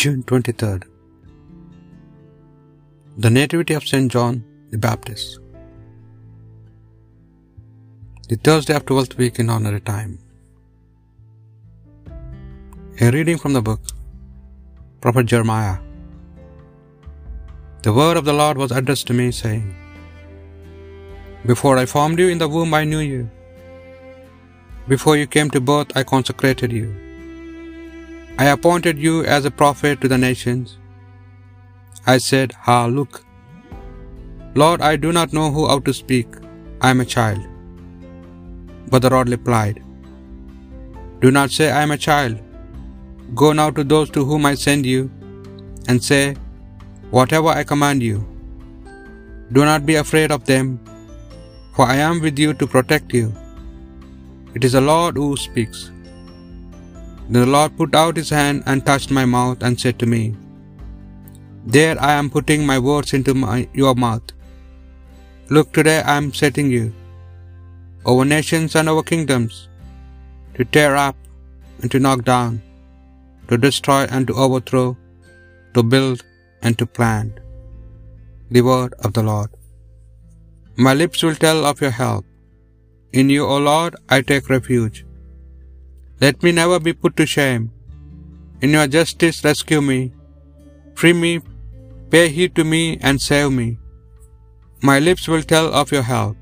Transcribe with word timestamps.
June 0.00 0.20
23rd. 0.28 0.84
The 3.24 3.30
Nativity 3.36 3.74
of 3.78 3.86
St. 3.90 4.10
John 4.14 4.36
the 4.70 4.78
Baptist. 4.84 5.38
The 8.30 8.38
Thursday 8.46 8.76
of 8.78 8.86
12th 8.90 9.18
week 9.18 9.40
in 9.42 9.50
ordinary 9.54 9.82
time. 9.90 10.12
A 13.02 13.10
reading 13.16 13.38
from 13.42 13.52
the 13.58 13.64
book, 13.68 13.82
Prophet 15.02 15.26
Jeremiah. 15.34 15.76
The 17.82 17.92
word 18.00 18.16
of 18.16 18.24
the 18.30 18.38
Lord 18.40 18.56
was 18.64 18.72
addressed 18.80 19.08
to 19.08 19.18
me, 19.20 19.28
saying, 19.42 19.68
Before 21.52 21.76
I 21.76 21.86
formed 21.94 22.18
you 22.24 22.30
in 22.34 22.42
the 22.44 22.52
womb, 22.56 22.72
I 22.82 22.84
knew 22.84 23.04
you. 23.12 23.22
Before 24.88 25.16
you 25.22 25.26
came 25.38 25.50
to 25.50 25.68
birth, 25.72 25.96
I 26.00 26.10
consecrated 26.16 26.72
you. 26.80 26.90
I 28.42 28.46
appointed 28.52 29.02
you 29.06 29.16
as 29.34 29.44
a 29.48 29.50
prophet 29.58 30.00
to 30.02 30.08
the 30.12 30.16
nations. 30.22 30.70
I 32.12 32.14
said, 32.28 32.54
Ah, 32.74 32.86
look. 32.94 33.18
Lord, 34.62 34.80
I 34.88 34.96
do 35.04 35.12
not 35.18 35.36
know 35.36 35.44
who 35.56 35.66
how 35.70 35.76
to 35.88 35.94
speak. 35.98 36.26
I 36.86 36.90
am 36.94 37.02
a 37.04 37.06
child. 37.12 37.44
But 38.90 39.02
the 39.04 39.12
Lord 39.14 39.30
replied, 39.34 39.78
Do 41.20 41.30
not 41.38 41.54
say, 41.58 41.68
I 41.70 41.82
am 41.86 41.94
a 41.96 42.00
child. 42.08 42.40
Go 43.42 43.52
now 43.60 43.68
to 43.78 43.84
those 43.94 44.10
to 44.16 44.24
whom 44.32 44.50
I 44.52 44.54
send 44.64 44.90
you, 44.94 45.00
and 45.86 46.02
say, 46.10 46.24
Whatever 47.18 47.50
I 47.60 47.62
command 47.72 48.02
you. 48.10 48.18
Do 49.56 49.64
not 49.72 49.90
be 49.92 49.98
afraid 50.04 50.32
of 50.38 50.44
them, 50.52 50.68
for 51.76 51.86
I 51.94 51.98
am 52.10 52.20
with 52.26 52.46
you 52.46 52.52
to 52.62 52.72
protect 52.76 53.18
you. 53.20 53.26
It 54.56 54.64
is 54.70 54.78
the 54.80 54.86
Lord 54.92 55.16
who 55.24 55.32
speaks. 55.48 55.82
Then 57.28 57.42
the 57.44 57.52
Lord 57.56 57.76
put 57.76 57.94
out 57.94 58.16
his 58.16 58.30
hand 58.30 58.62
and 58.66 58.84
touched 58.84 59.10
my 59.10 59.24
mouth 59.24 59.62
and 59.62 59.78
said 59.82 59.98
to 60.00 60.06
me, 60.14 60.22
There 61.74 61.96
I 62.10 62.12
am 62.20 62.30
putting 62.36 62.66
my 62.66 62.78
words 62.78 63.12
into 63.18 63.34
my, 63.34 63.68
your 63.82 63.94
mouth. 63.94 64.28
Look, 65.54 65.72
today 65.72 66.00
I 66.02 66.16
am 66.16 66.32
setting 66.32 66.70
you 66.70 66.86
over 68.10 68.24
nations 68.24 68.74
and 68.78 68.88
over 68.92 69.04
kingdoms, 69.12 69.68
to 70.56 70.64
tear 70.64 70.92
up 70.96 71.16
and 71.80 71.90
to 71.92 72.00
knock 72.04 72.24
down, 72.24 72.52
to 73.48 73.56
destroy 73.66 74.02
and 74.14 74.26
to 74.26 74.34
overthrow, 74.44 74.88
to 75.74 75.82
build 75.94 76.20
and 76.62 76.76
to 76.80 76.86
plant. 76.98 77.34
The 78.54 78.62
word 78.70 78.94
of 79.06 79.12
the 79.16 79.22
Lord. 79.22 79.50
My 80.86 80.94
lips 80.94 81.22
will 81.22 81.38
tell 81.44 81.64
of 81.70 81.80
your 81.84 81.94
help. 82.02 82.24
In 83.20 83.28
you, 83.34 83.44
O 83.54 83.58
Lord, 83.70 83.94
I 84.14 84.20
take 84.30 84.52
refuge. 84.56 84.98
Let 86.22 86.42
me 86.44 86.50
never 86.56 86.78
be 86.86 86.92
put 87.02 87.14
to 87.18 87.26
shame. 87.34 87.64
In 88.64 88.74
your 88.76 88.88
justice, 88.96 89.38
rescue 89.46 89.80
me. 89.90 90.00
Free 90.98 91.14
me, 91.22 91.30
pay 92.12 92.26
heed 92.34 92.52
to 92.58 92.64
me, 92.72 92.82
and 93.08 93.24
save 93.28 93.50
me. 93.60 93.68
My 94.90 94.98
lips 95.06 95.24
will 95.32 95.46
tell 95.52 95.68
of 95.80 95.94
your 95.94 96.04
help. 96.10 96.36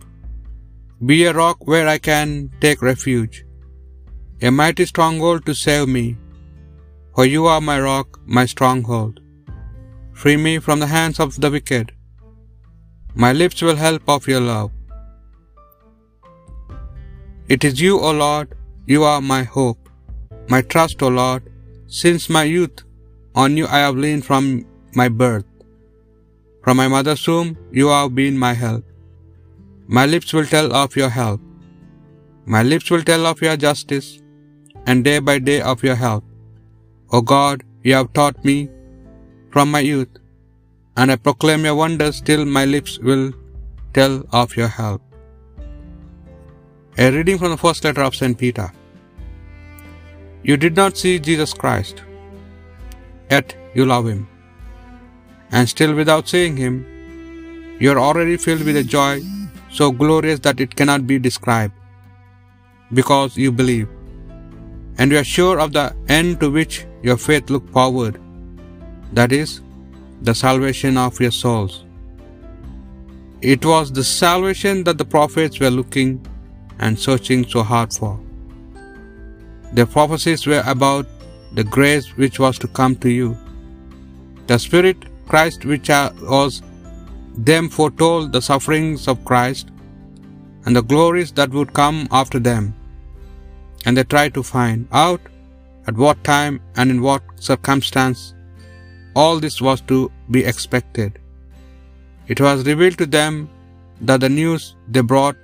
Be 1.10 1.18
a 1.24 1.32
rock 1.38 1.66
where 1.70 1.88
I 1.94 1.96
can 2.10 2.34
take 2.64 2.86
refuge, 2.90 3.36
a 4.48 4.50
mighty 4.60 4.86
stronghold 4.92 5.46
to 5.46 5.54
save 5.62 5.88
me. 5.96 6.06
For 7.14 7.26
you 7.34 7.42
are 7.54 7.62
my 7.70 7.78
rock, 7.88 8.20
my 8.38 8.46
stronghold. 8.54 9.16
Free 10.20 10.38
me 10.46 10.54
from 10.66 10.80
the 10.84 10.92
hands 10.96 11.18
of 11.24 11.40
the 11.42 11.50
wicked. 11.56 11.88
My 13.24 13.32
lips 13.40 13.62
will 13.66 13.84
help 13.86 14.16
of 14.16 14.32
your 14.32 14.44
love. 14.52 14.70
It 17.54 17.64
is 17.68 17.80
you, 17.84 17.94
O 18.08 18.10
Lord, 18.24 18.56
you 18.90 19.02
are 19.08 19.20
my 19.20 19.42
hope, 19.56 19.88
my 20.52 20.60
trust, 20.72 21.02
O 21.06 21.08
Lord. 21.16 21.42
Since 21.98 22.24
my 22.36 22.42
youth, 22.52 22.78
on 23.42 23.56
you 23.58 23.66
I 23.76 23.80
have 23.82 24.00
leaned 24.04 24.24
from 24.28 24.46
my 25.00 25.08
birth. 25.20 25.44
From 26.64 26.76
my 26.80 26.86
mother's 26.94 27.22
womb, 27.30 27.50
you 27.80 27.86
have 27.88 28.14
been 28.16 28.36
my 28.46 28.52
help. 28.62 28.84
My 29.98 30.06
lips 30.14 30.32
will 30.36 30.48
tell 30.54 30.68
of 30.80 30.96
your 31.00 31.10
help. 31.18 31.40
My 32.54 32.62
lips 32.70 32.90
will 32.90 33.04
tell 33.10 33.28
of 33.30 33.44
your 33.46 33.56
justice, 33.66 34.08
and 34.86 35.06
day 35.10 35.18
by 35.28 35.36
day 35.50 35.60
of 35.74 35.86
your 35.88 35.98
help. 36.06 36.24
O 37.12 37.22
God, 37.34 37.62
you 37.84 37.94
have 37.98 38.12
taught 38.18 38.44
me 38.50 38.58
from 39.54 39.70
my 39.76 39.84
youth, 39.92 40.20
and 40.96 41.12
I 41.14 41.16
proclaim 41.28 41.64
your 41.70 41.78
wonders 41.84 42.20
till 42.30 42.44
my 42.58 42.64
lips 42.74 42.98
will 43.10 43.26
tell 44.00 44.20
of 44.42 44.58
your 44.60 44.72
help. 44.82 45.00
A 46.98 47.10
reading 47.16 47.38
from 47.38 47.56
the 47.56 47.62
first 47.64 47.84
letter 47.84 48.06
of 48.10 48.20
St. 48.22 48.36
Peter. 48.44 48.68
You 50.42 50.56
did 50.56 50.76
not 50.76 50.96
see 50.96 51.18
Jesus 51.18 51.52
Christ, 51.52 52.02
yet 53.30 53.54
you 53.74 53.84
love 53.84 54.06
him. 54.06 54.26
And 55.52 55.68
still, 55.68 55.94
without 55.94 56.28
seeing 56.28 56.56
him, 56.56 56.86
you 57.78 57.90
are 57.92 57.98
already 57.98 58.36
filled 58.36 58.62
with 58.62 58.76
a 58.76 58.82
joy 58.82 59.20
so 59.70 59.90
glorious 59.90 60.40
that 60.40 60.60
it 60.60 60.76
cannot 60.76 61.06
be 61.06 61.18
described, 61.18 61.74
because 62.92 63.36
you 63.36 63.52
believe. 63.52 63.88
And 64.98 65.12
you 65.12 65.18
are 65.18 65.24
sure 65.24 65.60
of 65.60 65.72
the 65.72 65.94
end 66.08 66.40
to 66.40 66.50
which 66.50 66.86
your 67.02 67.16
faith 67.16 67.50
looked 67.50 67.70
forward, 67.70 68.20
that 69.12 69.32
is, 69.32 69.60
the 70.22 70.34
salvation 70.34 70.96
of 70.96 71.20
your 71.20 71.30
souls. 71.30 71.84
It 73.40 73.64
was 73.64 73.92
the 73.92 74.04
salvation 74.04 74.84
that 74.84 74.98
the 74.98 75.04
prophets 75.04 75.60
were 75.60 75.70
looking 75.70 76.26
and 76.78 76.98
searching 76.98 77.46
so 77.46 77.62
hard 77.62 77.92
for. 77.92 78.18
Their 79.72 79.86
prophecies 79.86 80.46
were 80.46 80.62
about 80.66 81.06
the 81.54 81.64
grace 81.64 82.08
which 82.16 82.38
was 82.38 82.58
to 82.58 82.68
come 82.68 82.96
to 82.96 83.10
you. 83.10 83.36
The 84.46 84.58
Spirit, 84.58 84.96
Christ, 85.28 85.64
which 85.64 85.88
was 85.88 86.62
them 87.36 87.68
foretold 87.68 88.32
the 88.32 88.42
sufferings 88.42 89.06
of 89.06 89.24
Christ 89.24 89.68
and 90.64 90.74
the 90.74 90.82
glories 90.82 91.32
that 91.32 91.50
would 91.50 91.72
come 91.72 92.08
after 92.10 92.38
them. 92.38 92.74
And 93.86 93.96
they 93.96 94.04
tried 94.04 94.34
to 94.34 94.42
find 94.42 94.88
out 94.92 95.20
at 95.86 95.96
what 95.96 96.22
time 96.24 96.60
and 96.76 96.90
in 96.90 97.00
what 97.00 97.22
circumstance 97.36 98.34
all 99.14 99.40
this 99.40 99.60
was 99.60 99.80
to 99.82 100.10
be 100.30 100.44
expected. 100.44 101.18
It 102.28 102.40
was 102.40 102.66
revealed 102.66 102.98
to 102.98 103.06
them 103.06 103.48
that 104.00 104.20
the 104.20 104.28
news 104.28 104.76
they 104.88 105.00
brought 105.00 105.36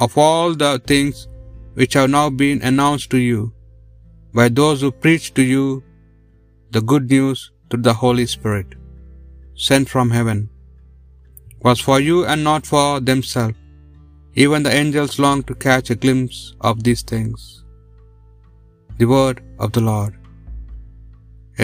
of 0.00 0.16
all 0.16 0.54
the 0.54 0.80
things 0.86 1.26
which 1.78 1.94
have 1.98 2.10
now 2.18 2.26
been 2.42 2.60
announced 2.70 3.08
to 3.14 3.20
you 3.30 3.40
by 4.38 4.46
those 4.60 4.80
who 4.82 4.90
preach 5.04 5.26
to 5.36 5.44
you 5.54 5.64
the 6.76 6.82
good 6.90 7.06
news 7.14 7.40
through 7.68 7.84
the 7.88 7.98
Holy 8.02 8.26
Spirit, 8.34 8.70
sent 9.66 9.88
from 9.94 10.10
heaven, 10.18 10.40
was 11.66 11.80
for 11.88 11.98
you 12.08 12.18
and 12.30 12.42
not 12.50 12.64
for 12.72 12.88
themselves. 13.10 13.58
Even 14.44 14.62
the 14.64 14.74
angels 14.82 15.18
long 15.24 15.40
to 15.48 15.54
catch 15.66 15.88
a 15.90 16.00
glimpse 16.04 16.38
of 16.68 16.82
these 16.86 17.02
things. 17.10 17.40
The 18.98 19.08
word 19.14 19.38
of 19.64 19.72
the 19.76 19.84
Lord. 19.90 20.14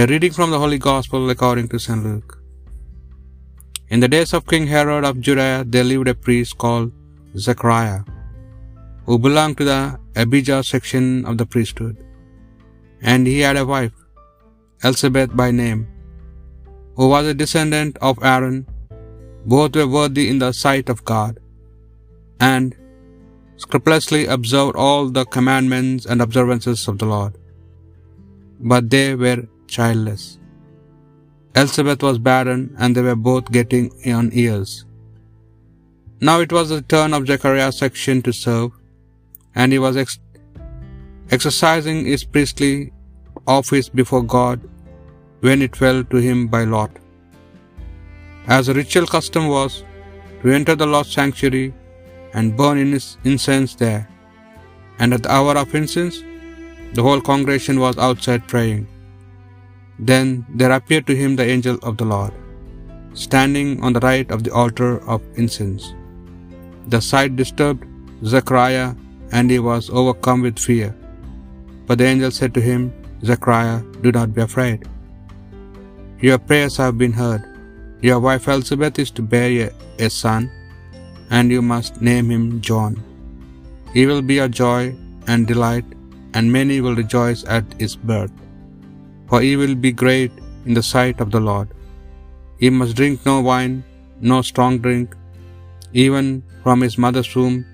A 0.00 0.04
reading 0.10 0.34
from 0.36 0.50
the 0.52 0.60
Holy 0.64 0.80
Gospel 0.90 1.30
according 1.34 1.68
to 1.70 1.78
St. 1.84 2.04
Luke. 2.08 2.32
In 3.88 4.00
the 4.00 4.12
days 4.14 4.32
of 4.36 4.46
King 4.52 4.66
Herod 4.72 5.04
of 5.10 5.22
Judea, 5.26 5.64
there 5.72 5.88
lived 5.92 6.08
a 6.12 6.14
priest 6.26 6.58
called 6.62 6.92
Zechariah, 7.46 8.00
who 9.08 9.16
belonged 9.26 9.56
to 9.58 9.66
the 9.68 9.82
Abijah 10.22 10.62
section 10.70 11.04
of 11.28 11.36
the 11.40 11.46
priesthood. 11.52 11.96
And 13.10 13.30
he 13.30 13.38
had 13.46 13.58
a 13.60 13.68
wife, 13.74 13.94
Elizabeth 14.88 15.30
by 15.40 15.50
name, 15.60 15.82
who 16.96 17.06
was 17.12 17.26
a 17.28 17.38
descendant 17.42 17.94
of 18.08 18.24
Aaron. 18.32 18.58
Both 19.52 19.76
were 19.78 19.90
worthy 19.98 20.24
in 20.32 20.40
the 20.42 20.50
sight 20.62 20.88
of 20.94 20.98
God, 21.10 21.34
and 22.48 22.74
scrupulously 23.62 24.22
observed 24.36 24.76
all 24.84 25.08
the 25.18 25.24
commandments 25.36 26.04
and 26.10 26.20
observances 26.24 26.82
of 26.90 26.98
the 27.02 27.08
Lord. 27.14 27.34
But 28.72 28.90
they 28.94 29.06
were 29.22 29.40
childless. 29.76 30.24
Elizabeth 31.60 32.02
was 32.08 32.18
barren, 32.28 32.62
and 32.78 32.94
they 32.94 33.06
were 33.08 33.22
both 33.30 33.48
getting 33.58 33.86
on 34.18 34.28
years. 34.42 34.70
Now 36.28 36.36
it 36.46 36.52
was 36.58 36.68
the 36.74 36.82
turn 36.94 37.14
of 37.18 37.26
Zechariah's 37.30 37.78
section 37.84 38.20
to 38.28 38.34
serve, 38.44 38.70
and 39.54 39.72
he 39.72 39.78
was 39.78 39.96
ex- 39.96 40.18
exercising 41.30 42.04
his 42.04 42.24
priestly 42.24 42.92
office 43.46 43.88
before 43.88 44.22
God 44.22 44.60
when 45.40 45.62
it 45.62 45.76
fell 45.76 46.04
to 46.04 46.16
him 46.16 46.46
by 46.48 46.64
lot. 46.64 46.90
As 48.46 48.68
a 48.68 48.74
ritual 48.74 49.06
custom 49.06 49.48
was 49.48 49.84
to 50.42 50.50
enter 50.50 50.74
the 50.74 50.86
Lord's 50.86 51.12
sanctuary 51.12 51.74
and 52.34 52.56
burn 52.56 52.78
incense 52.78 53.74
there, 53.74 54.08
and 54.98 55.14
at 55.14 55.22
the 55.22 55.32
hour 55.32 55.56
of 55.56 55.74
incense, 55.74 56.22
the 56.94 57.02
whole 57.02 57.20
congregation 57.20 57.78
was 57.80 57.98
outside 57.98 58.46
praying. 58.46 58.86
Then 59.98 60.46
there 60.48 60.72
appeared 60.72 61.06
to 61.08 61.16
him 61.16 61.36
the 61.36 61.44
angel 61.44 61.78
of 61.82 61.96
the 61.96 62.04
Lord, 62.04 62.32
standing 63.12 63.82
on 63.82 63.92
the 63.92 64.00
right 64.00 64.30
of 64.30 64.44
the 64.44 64.52
altar 64.52 65.02
of 65.14 65.22
incense. 65.34 65.94
The 66.86 67.00
sight 67.00 67.36
disturbed 67.36 67.84
Zechariah, 68.24 68.94
and 69.32 69.50
he 69.50 69.58
was 69.58 69.90
overcome 69.90 70.42
with 70.42 70.58
fear. 70.58 70.94
But 71.86 71.98
the 71.98 72.06
angel 72.06 72.30
said 72.30 72.54
to 72.54 72.60
him, 72.60 72.92
Zechariah, 73.24 73.80
do 74.02 74.12
not 74.12 74.34
be 74.34 74.42
afraid. 74.42 74.88
Your 76.20 76.38
prayers 76.38 76.76
have 76.76 76.98
been 76.98 77.12
heard. 77.12 77.42
Your 78.00 78.20
wife 78.20 78.48
Elizabeth 78.48 78.98
is 78.98 79.10
to 79.12 79.22
bear 79.22 79.68
a, 79.68 80.04
a 80.06 80.10
son, 80.10 80.50
and 81.30 81.50
you 81.50 81.62
must 81.62 82.00
name 82.00 82.30
him 82.30 82.60
John. 82.60 83.02
He 83.94 84.06
will 84.06 84.22
be 84.22 84.38
a 84.38 84.48
joy 84.48 84.94
and 85.26 85.46
delight, 85.46 85.84
and 86.34 86.52
many 86.52 86.80
will 86.80 86.94
rejoice 86.94 87.44
at 87.44 87.64
his 87.82 87.96
birth. 87.96 88.30
For 89.28 89.40
he 89.40 89.56
will 89.56 89.74
be 89.74 89.92
great 89.92 90.32
in 90.66 90.74
the 90.74 90.82
sight 90.82 91.20
of 91.20 91.30
the 91.30 91.40
Lord. 91.40 91.68
He 92.58 92.70
must 92.70 92.96
drink 92.96 93.24
no 93.24 93.40
wine, 93.40 93.84
no 94.20 94.42
strong 94.42 94.78
drink. 94.78 95.16
Even 95.92 96.42
from 96.62 96.80
his 96.80 96.98
mother's 96.98 97.34
womb 97.34 97.64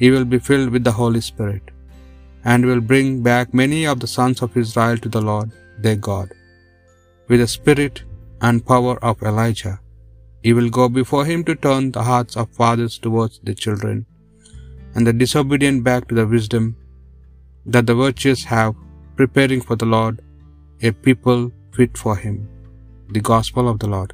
he 0.00 0.08
will 0.14 0.28
be 0.34 0.40
filled 0.48 0.70
with 0.74 0.84
the 0.86 0.96
Holy 1.00 1.22
Spirit, 1.30 1.66
and 2.52 2.68
will 2.68 2.84
bring 2.90 3.08
back 3.28 3.54
many 3.62 3.80
of 3.92 3.98
the 4.02 4.12
sons 4.16 4.40
of 4.44 4.58
Israel 4.62 4.98
to 5.04 5.10
the 5.16 5.24
Lord 5.30 5.50
their 5.84 6.00
God. 6.10 6.28
With 7.28 7.40
the 7.42 7.50
spirit 7.58 7.96
and 8.46 8.66
power 8.72 8.94
of 9.10 9.24
Elijah, 9.30 9.76
he 10.44 10.52
will 10.56 10.70
go 10.78 10.84
before 11.00 11.24
him 11.30 11.40
to 11.48 11.62
turn 11.66 11.84
the 11.94 12.06
hearts 12.10 12.36
of 12.40 12.56
fathers 12.60 12.96
towards 13.04 13.36
the 13.48 13.56
children, 13.62 13.96
and 14.94 15.04
the 15.06 15.16
disobedient 15.22 15.80
back 15.88 16.02
to 16.08 16.16
the 16.18 16.28
wisdom 16.34 16.66
that 17.74 17.86
the 17.88 17.96
virtuous 18.04 18.42
have, 18.54 18.74
preparing 19.20 19.62
for 19.68 19.76
the 19.80 19.90
Lord 19.96 20.16
a 20.88 20.92
people 21.06 21.42
fit 21.76 21.94
for 22.02 22.14
him. 22.24 22.36
The 23.16 23.24
Gospel 23.32 23.66
of 23.72 23.78
the 23.82 23.90
Lord. 23.94 24.12